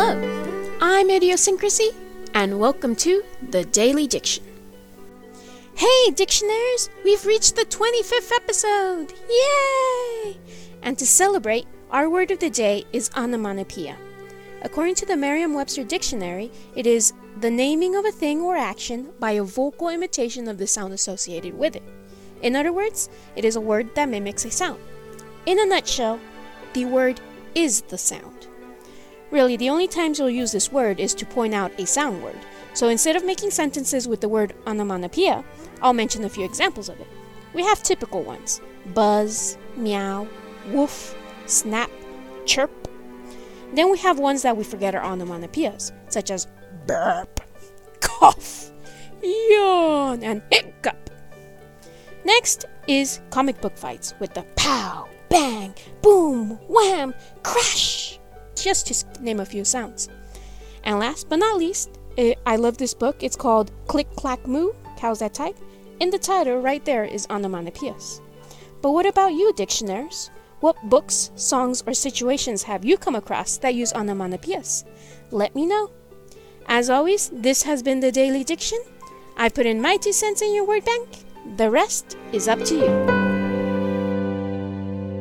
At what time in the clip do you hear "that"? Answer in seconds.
23.96-24.08, 44.42-44.56, 65.20-65.34, 73.58-73.74